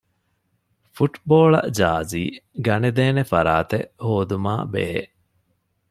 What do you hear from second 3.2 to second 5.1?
ފަރާތެއް ހޯދުމާބެހޭ